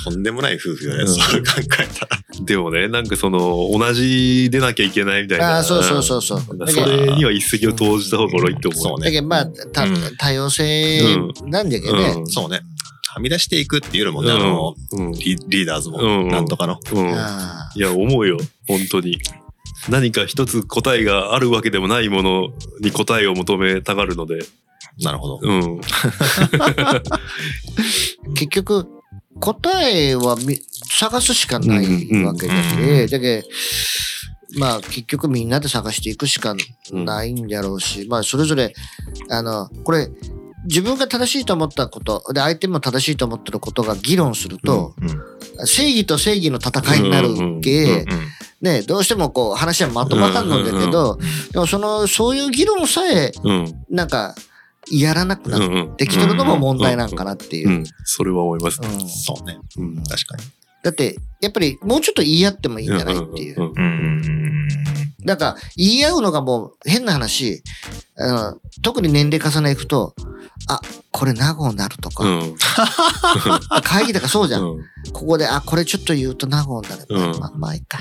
[0.05, 1.67] とんでもない夫婦よね、うんそう考え
[1.99, 2.19] たら。
[2.19, 5.57] うんでもね、なんかその、同じでなきゃいけないみたいな。
[5.57, 6.43] ああ、そうそうそうそう。
[6.51, 8.83] うんそれには一石を投じた方がいいと思う。
[8.83, 11.01] そうだけどまあ、たうん多様性
[11.47, 12.15] なんだけどね。
[12.19, 12.61] うんそうね。
[13.09, 15.13] はみ出していくっていうよりもね、あの、うん。
[15.13, 16.79] リリーダーズも、うんなんとかの。
[17.75, 18.37] いや、思うよ。
[18.69, 19.19] 本当に。
[19.89, 22.49] 何か一つ答えがあるわけでもないもの
[22.81, 24.41] に答えを求めたがるので。
[25.03, 25.41] なるほど。
[25.43, 25.79] うん。
[25.79, 27.03] ー
[28.35, 28.96] 結局、
[29.41, 33.49] 答えはみ探すしかないわけだし、うんだけど
[34.59, 36.55] まあ結局みんなで探していくしか
[36.93, 38.73] ないんだろうし、まあそれぞれ、
[39.29, 40.09] あの、これ、
[40.65, 45.67] 自分が正しいと思ったこと、で相手も正しいと思ってることが議論すると、うん。
[45.67, 48.07] 正義と正義の戦いになるけ、うん
[48.61, 51.19] ね、どうしてもこう話はまとまらんのだけど、
[51.53, 53.75] でもその、そういう議論さえ、うん。
[53.91, 54.35] なんか、
[54.91, 55.75] やらなくなっうん。
[55.75, 55.97] うん。
[55.97, 57.73] てきてるのも問題なんかなっていうう。
[57.73, 57.85] ん。
[58.05, 58.81] それは思います。
[58.83, 59.59] うんそうね。
[59.79, 59.97] うん。
[60.05, 60.45] 確かに。
[60.83, 63.61] だって、やっぱりもうちょっと言い合ってもいいんじゃないっていう。
[63.61, 63.73] うん。
[63.77, 64.69] うん。
[65.25, 67.63] なんか、言い合うのがもう変な話、
[68.17, 70.15] あの特に年齢重ねいくと、
[70.69, 72.57] あ、これ名護になるとか、うん。
[73.83, 74.63] 会議とかそうじゃん。
[74.63, 74.85] うん。
[75.13, 77.07] ここで、あ、これちょっと言うと名護になる。
[77.09, 77.99] うんまあ、まあいいか。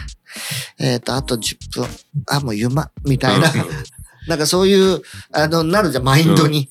[0.80, 1.88] えっ、と、あと10分。
[2.28, 3.52] あ、もうゆま、みたいな。
[4.28, 6.70] なんかそういう、あの、なるじゃん、マインドに。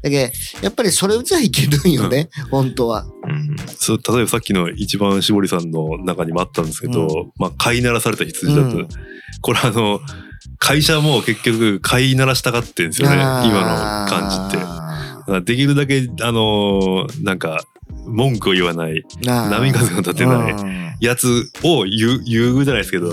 [0.00, 0.32] だけど
[0.62, 3.04] やっぱりそれじゃいけるんよね、本当は。
[3.24, 3.56] うん。
[3.76, 8.76] そう、例えばさっきの一番絞りさんの中にもあったんですけど、まあ、飼いならされた羊だと。
[8.76, 8.88] うん
[9.40, 10.00] これあの、
[10.58, 15.40] 会社も結局飼いならしたがってんですよね、今の感じって。
[15.42, 17.62] できるだけ、あのーなんか、
[18.06, 23.12] 文句を言わない、波風が立てないうんやつを言う、言うじゃないですけど、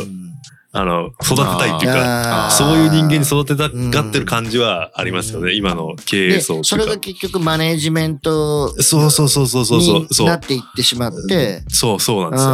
[0.77, 6.97] あの、育てたいっていうか、そういう人間に育てたがってる感じはありますよね、今の経営で、層それが。
[6.97, 9.99] 結局マネージメントそうそうそうそうそうそう。
[10.01, 10.27] にそう。
[10.27, 12.49] なっていってしまって、そうそうなんですよ。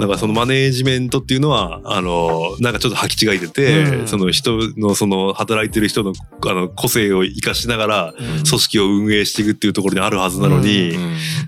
[0.00, 4.08] だからそのマネージメントっていうのは、あの、なんかちょっと履き違えてて、うん。
[4.08, 6.14] その人のその働いてる人の
[6.46, 10.96] あの個性を生かしながら、組織を運営していくっていうところにあるはずなのに、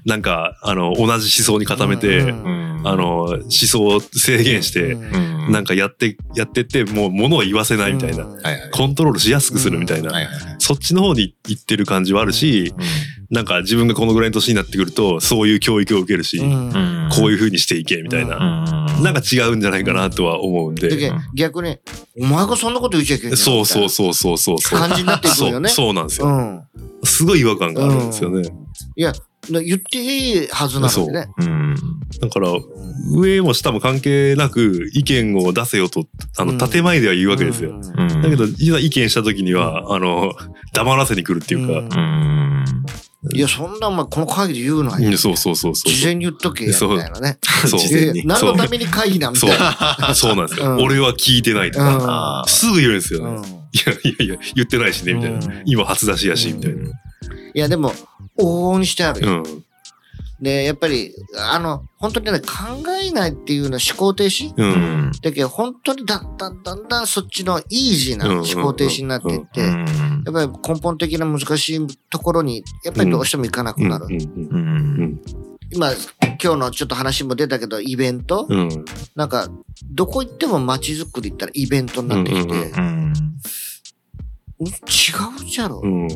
[0.04, 2.83] なんか、あの、同じ思想に固めて、うん。
[2.85, 5.52] あの、思想を制限して、うん。
[5.52, 8.27] なんかやって、やってって、もう物を言わせないみたいな。
[8.73, 10.12] コントロールしやすくするみたいな。
[10.59, 12.75] そっちの方に行ってる感じはあるし、
[13.31, 18.38] なんか自分がこのぐらいの年になってくると、そういう教育を受けるし、うんこういう風にしていけ、みたいな。
[19.03, 21.12] なんか違うんじゃないかなとは思うんで。
[21.35, 21.79] 逆に、
[22.20, 24.79] お前がそんなこと言っちゃいけないそうそうそうそうそうそう。
[24.79, 25.68] 感じになっていくよね。
[25.68, 26.27] そうそうなんですよ。
[26.27, 26.62] うん。
[27.05, 28.49] すごい違和感があるんですよね。
[28.96, 29.12] いや、
[29.48, 31.29] 言っていいはずなのでね。
[31.38, 31.74] うん。
[32.20, 32.48] だから、
[33.12, 37.81] 上も下も関係なく意見を出せよと、あの、うん建前では言うわけですよ。
[37.96, 40.35] うんだけど、いざ意見した時には、あの、
[40.74, 42.64] 黙らせに来るっていうか、うん。
[43.35, 45.92] いや、そんなお前この会議で言うのはうんそうそうそうそう。
[45.92, 47.38] 事前に言っとけや、みたいなね。
[47.66, 47.81] そう
[48.24, 50.14] 何のために会議なんみたそういな。。
[50.14, 50.76] そうなんですよ。
[50.76, 53.37] うん俺は聞いてないとうんか、すぐ言うんですよね。
[53.37, 55.62] うんいやいやいや、言ってないしね、みたいなうん。
[55.64, 56.88] 今初出しやし、みたいな。
[56.88, 56.92] い
[57.55, 57.92] や、でも、
[58.40, 59.42] 往々にしてあるよ。
[59.44, 59.64] うん。
[60.40, 62.46] で、やっぱり、あの、本当にね、考
[63.03, 64.48] えないっていうのは思考停止？
[64.48, 64.55] う。
[64.57, 65.12] うんん。
[65.20, 74.07] だけど、本当にだんだんだんだんそっちのイージーな思考停止になっていって、やっぱり根本的な難しいところに、やっぱりどうしてもいかなくなる。
[75.72, 75.92] 今、
[76.42, 78.85] 今日のちょっと話も出たけど、イベント、うん。
[79.14, 79.48] なんか、
[79.92, 82.62] どこ行っても街づくりったらイベントになってきて、うんうんう
[83.11, 83.12] ん。
[84.61, 86.07] 違うじゃろうん。
[86.07, 86.11] っ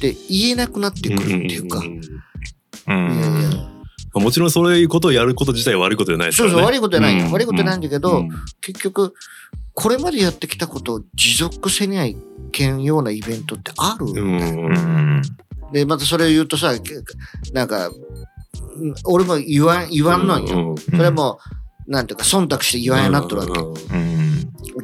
[0.00, 1.80] て言えなくなってくるっていうか。
[1.80, 1.98] んんう
[2.88, 3.72] いやいやん。
[4.14, 6.52] もちろんそういうことをやること自体は悪いことじゃないですからね。
[6.52, 7.26] そうそう、悪いことじゃないよ。
[7.26, 8.28] うん悪いことじゃないんだけど、うん
[8.60, 9.14] 結局、
[9.74, 12.16] これまでやってきたことを持続せにはい
[12.50, 14.10] けんようなイベントってある、う。
[14.10, 15.22] うんん。
[15.72, 16.94] で、またそれを言うとさ、け
[17.52, 20.70] なんか、うん俺も言わん、言わんのんよ。
[20.70, 21.38] うんそれも、
[21.86, 23.60] なんていうか、忖度して言わんやなっとるわけ。
[23.60, 23.62] う
[23.98, 24.21] ん。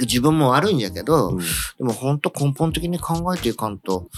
[0.01, 4.09] 自分も悪いんやけど、うんでも本当根本的に考えていかんと、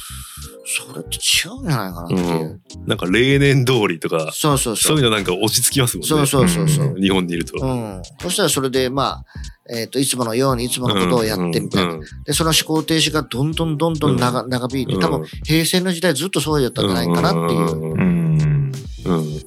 [0.65, 2.61] それって違うんじゃないかなっていう。
[2.87, 4.99] なんか例年通りとか、そうそうそうう。
[4.99, 6.09] そいうのなんか落ち着きますもんね。
[6.09, 6.97] そうそうそうそう。
[6.99, 7.59] 日本にいると。
[7.65, 8.03] うん。
[8.21, 9.25] そしたらそれで、まあ、
[9.73, 11.93] えっ、と、いつものようにいつものことをやってみたいな。
[11.93, 17.77] うんで、その思考停止がどんどんどんどん長,、長引いて、多分平成の時代ずっとそうやったんじゃないかなっていう。
[17.77, 18.73] うんうん。
[19.05, 19.41] うん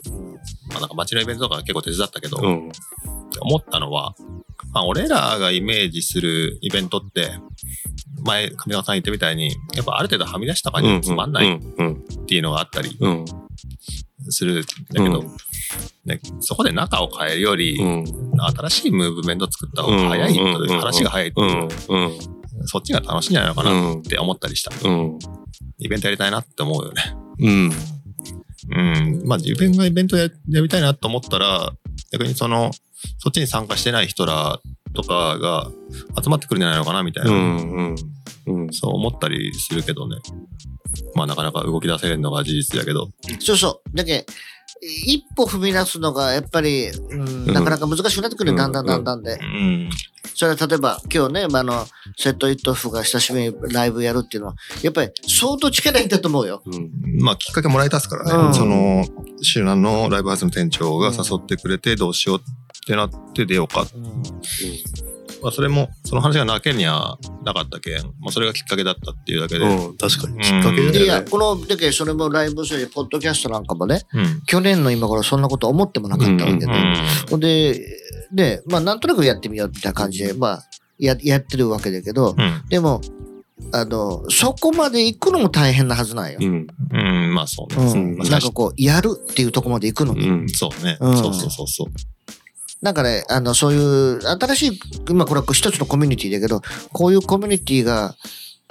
[0.70, 2.72] まあなんか街のイベントとか結構手伝ったけど、うん
[3.42, 4.16] 思ったのは、
[4.74, 7.30] まあ俺らがイメージするイベントって、
[8.26, 12.06] 前、上川さん言ったみたいに、やっぱある程度はみ出した感じでつまんないっうん。
[12.26, 13.26] ていうのがあったりうん。
[14.30, 15.28] するんだけど、うん。
[16.06, 18.06] ね、そこで中を変えるより、うん。
[18.56, 21.70] 新しいムーブメント作った方が早い話が早いってういう、
[22.66, 24.72] そっちが楽しいんじゃないのかなって思ったりした。
[24.90, 25.20] うん。
[25.80, 27.16] イベントやりたいなって思うよね。
[27.40, 27.72] うん。
[28.70, 29.28] うん。
[29.28, 31.74] まあ自分がイベントややりたいなと思ったら、
[32.12, 32.72] 逆にその、
[33.20, 34.60] そっちに参加してない人ら
[34.94, 35.70] とかが
[36.22, 37.96] 集まってくるんじゃないのかなみたいな、うんうん
[38.46, 40.18] うんそう思ったりするけどね。
[41.16, 43.10] まあなかなか動き出せるのが事実だけど。
[43.40, 43.96] そうそう。
[43.96, 44.26] だけ
[45.06, 49.40] 一歩踏み出すのがやっぱり、うん、なかなか難しくなってくる、うんだんだんだんだんで。
[49.42, 49.90] うん。
[50.36, 51.86] それは例えば今日ね、まあ、あの、
[52.18, 56.62] セットイットフが久しぶりにライブやるっていうのは、やっぱり相当力いったと思うよ。
[56.66, 56.90] うん
[57.22, 58.48] まあきっかけもらえたっすからね。
[58.48, 59.06] うんその、
[59.42, 62.42] 周南のライブハウスの店長が誘ってくれてどうしようっ
[62.86, 63.86] てなって出ようか。
[65.44, 68.04] まあそれも、その話がなけにはなかったけん。
[68.20, 69.66] まあそれがきっかけだったっていうだけで。
[69.66, 74.42] うん確かにきっかけねで、いや、この、だけそれもライブそれポッドキャストなんかもね、うん。
[74.46, 76.66] 去年の今頃そんなこと思ってもなかったわけで。
[77.32, 78.00] うんで、
[78.32, 80.64] で、まあなんとなくやってみようみたいな感じで、まあ、
[80.98, 82.64] や、やってるわけだけど、うん。
[82.70, 83.02] でも、
[83.72, 86.38] あの、そこまで行くのも大変なはずなんよ。
[86.42, 87.34] うんうん。
[87.34, 87.92] まあそうね。
[87.92, 88.18] うん。
[88.18, 90.28] まあなんかこう、やるっていうとこまで行くのに。
[90.28, 90.98] うんそうね。
[91.00, 91.88] うんそうそうそうそう。
[92.84, 98.14] なんかね、あの、そういう、新しい、今これは一つのコミュニティだけど、こういうコミュニティが、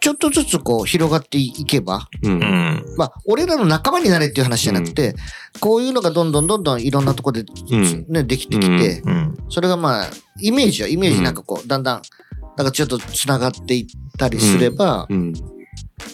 [0.02, 2.32] ちょっとずつこう、広がっていけば、うん。
[2.32, 2.84] うん。
[2.98, 5.14] まあ、俺らの仲間になれっていう話じゃなくて、
[5.60, 8.04] こういうのがどんどんどんどんいろんなとこで、うん。
[8.08, 9.36] ね、できてきて、うん。
[9.48, 12.02] それがまあ、イメージは、イメージなんかこう、だんだん、
[12.58, 13.86] なんかちょっと繋がっていっ
[14.18, 15.32] たりすれば、うん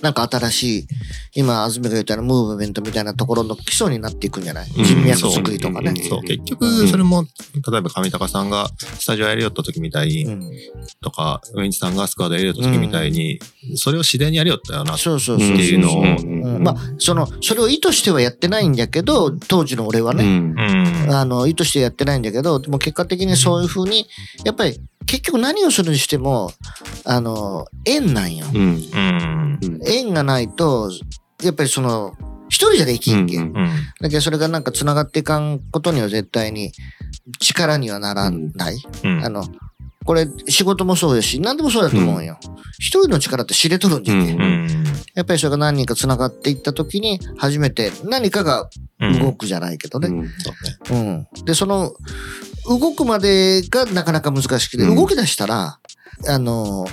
[0.03, 0.87] なんか新しい、
[1.35, 4.70] 今、安住が言ったようなムーブメントみたいなところの基礎になっていくんじゃない？
[4.70, 5.94] うん人脈作りとかね。
[6.09, 7.24] そう、結局、それも、
[7.55, 10.51] 例えば上高さんがスタジオやりよった時みたいに、うん。
[11.03, 13.40] とか、ウィンチさんがスクワッドやりよった時みたいに、
[13.74, 14.94] それを自然にやりよったよな。
[14.94, 16.03] っていうのを。
[16.03, 16.62] うん。
[16.62, 20.55] まあ、その、それを意図してはやってないんだけど、当時の俺はね、うん。
[21.07, 21.14] うん。
[21.14, 24.07] あの、意図してやってないんだけど、でも結果的にそういうふうに、
[24.44, 26.53] やっぱり、結局何をするにしても、
[27.05, 28.47] あの、縁なんよ。
[28.55, 29.59] うんうん。
[29.62, 30.90] うん縁がないと、
[31.42, 32.12] やっぱりその、
[32.49, 33.37] 一人じゃできんけ。
[33.37, 33.53] うんうん。
[34.01, 36.73] だけどそれがなんか繋がっていかんことには絶対に
[37.40, 38.77] 力にはならない。
[39.05, 39.44] うんあの、
[40.05, 42.38] これ仕事もそうやし、何でもそうだと思うよ。
[42.79, 44.68] 一人の力って知れとるんじゃけ、うんうん。
[45.14, 48.68] やっぱりそれが何人か繋がっていった時に、初めて何かが
[49.01, 50.09] うん動くじゃないけどね。
[50.09, 50.99] うん。
[50.99, 51.44] うん。
[51.44, 51.92] で、その、
[52.68, 54.94] 動くまでがなかなか難しくて、うん。
[54.94, 55.78] 動き出したら、
[56.26, 56.87] あの、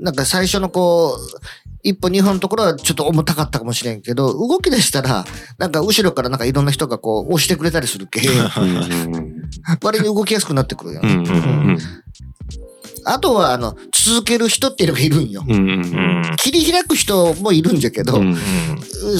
[0.00, 1.38] なんか最初のこう、
[1.82, 5.24] 一歩二歩のところはちょっと重たかったかもしれんけど、動き出したら、
[5.58, 9.50] なんか後ろからなんかいろんな人がこう押してくれたりするけ、うん。
[9.82, 11.78] 割に動きやすくなってくるよね。
[13.04, 15.42] あとは、あの、続ける人っていうのがいるんよ。
[16.36, 18.36] 切り開く人もいるんじゃけど、うん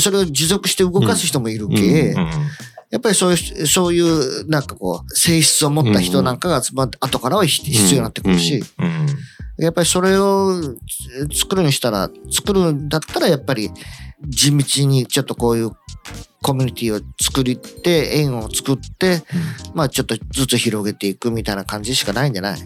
[0.00, 2.28] それを持続して動かす人もいるけ、うん
[2.90, 9.06] やっぱりそういう、そういう、なんかこう、性質を持った人なんかが集まって、後からは必必要になってくるし、うん。
[9.58, 10.54] やっぱりそれを
[11.34, 13.70] 作るにしたら、作るんだったらやっぱり
[14.28, 15.70] 地道にちょっとこういう
[16.42, 19.22] コミュニティを作りて、縁を作って、
[19.74, 22.60] まあちょっとずつ広げていくみたいな感じしかないんじゃない？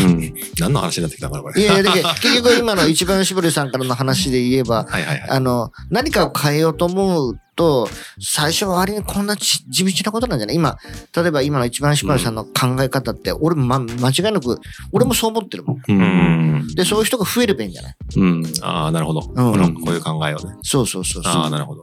[0.00, 1.60] うん何の話になってきたのかな、これ。
[1.60, 5.30] いやいや、結局今の一番絞りさんからの話で言えば、 はいはいはい。
[5.30, 7.88] あの、何かを変えようと思うと、
[8.20, 10.56] 最初は割にこんなち地道なことなんじゃない？
[10.56, 10.78] 今、
[11.14, 14.60] 例えば今の一番絞りさんの考え方って、俺も、ま、間違いなく、
[14.92, 15.82] 俺もそう思ってるもん。
[15.88, 17.94] うんで、そういう人が増えればいいんじゃない？
[18.16, 19.32] うんああ、なるほど。
[19.34, 20.56] うんこういう考えをね。
[20.62, 21.32] そうそうそうそう。
[21.32, 21.82] ああ、なるほど。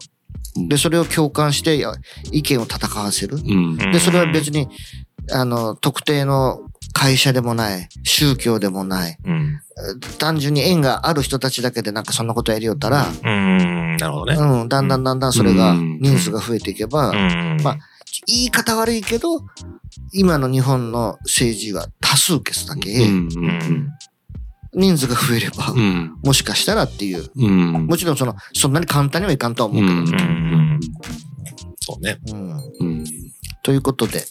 [0.57, 1.86] うんで、それを共感して
[2.32, 3.36] 意見を戦わせる。
[3.36, 3.76] うん。
[3.78, 4.69] で、それは別に、
[5.34, 6.64] あの、特定の
[6.98, 9.60] 会社でもない、宗教でもない、うん。
[10.18, 13.98] 単純に縁がある人たちだけでなんかそんなことやりよったら、うん。
[13.98, 14.38] なるほどね。
[14.39, 17.58] うん、だんだんだんだんそれがうん人数が増えていけば、うん。
[17.62, 17.78] まあ
[18.28, 19.43] 言い方悪いけど、
[20.14, 23.28] 今の日本の政治は多数決だけ、うん。
[23.28, 23.89] うん。
[24.74, 26.16] 人数が増えれば、うん。
[26.24, 27.30] もしかしたらっていう。
[27.36, 27.88] うん。
[27.88, 30.24] もちろんその、そんなに簡単にはいかんとは思うけど。
[30.24, 30.34] うんう
[30.78, 30.80] ん。
[31.82, 32.20] そうね。
[32.32, 33.04] うんうん。
[33.66, 34.24] ということで、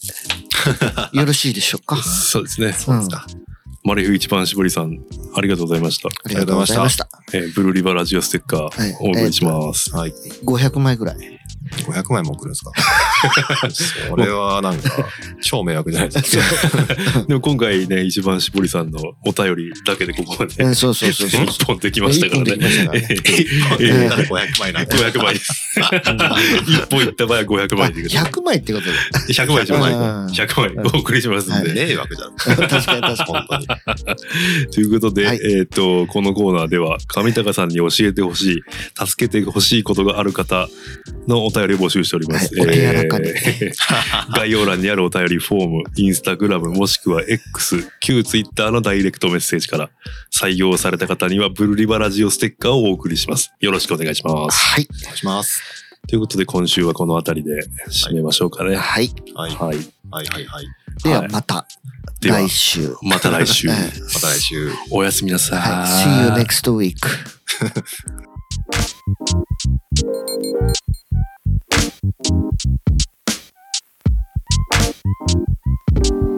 [1.13, 1.97] よろしいでしょうか？
[2.03, 2.73] そうですね。
[2.73, 3.27] そうですか。
[3.83, 4.99] マリフ一番絞りさん、
[5.35, 6.09] ありがとうございました。
[6.09, 7.09] ありがとうございました。
[7.33, 9.91] えーブルーリバラジオステッカはいーお送りします。
[9.95, 10.15] はい。
[10.45, 11.17] 500枚ぐらい。
[11.83, 12.73] 500枚も送るんですか？
[14.11, 15.09] それはなんか、
[15.43, 16.45] 超迷惑じゃないですか。
[17.27, 21.45] でも今回ね、一番絞りさんのお便りだけでここまでうんそうそうそうそう。
[21.45, 22.57] 一本できましたからね。
[22.57, 24.97] ねえーえー500枚なんで。
[24.97, 25.53] 500枚です。
[26.67, 28.93] 一本いった場合は500あ枚でいく100枚ってことで。
[29.33, 31.73] 100枚100枚うん100枚お送りしますんで。
[31.87, 32.35] 迷惑じゃん。
[32.37, 32.57] 確
[32.87, 33.27] かに確かに。
[33.27, 33.67] 本当に。
[34.73, 38.63] ということで、はいえっ、と、このコーナーでは、上高さんに教えてほし
[38.99, 40.69] い、助けてほしいことがある方
[41.29, 42.55] のお便りを募集しております。
[42.55, 43.73] はいお手柔らかにえー
[44.37, 49.91] 概要欄にあるお便りフォーム、インスタグラムもしくは X、旧 Twitter のダイレクトメッセージから
[50.33, 53.53] 採用された方にはブルリバラジオステッカーをお送りします。
[53.61, 54.59] よろしくお願いします。
[54.59, 54.89] はい。
[55.03, 55.63] お願いします。
[56.07, 58.77] ということで今週はこの辺りで締めましょうかね。
[58.77, 59.11] はい。
[59.35, 59.51] はい。
[59.53, 59.77] はい。
[60.11, 60.67] はいはいはい。
[61.03, 61.67] でははいまた
[62.21, 62.95] では来週。
[63.03, 63.79] また来週はい。
[63.79, 64.71] また来週。
[64.91, 65.59] おやすみなさい。
[65.59, 65.89] はい。
[65.89, 66.97] See you next week.
[72.05, 72.53] Thank
[76.13, 76.34] you.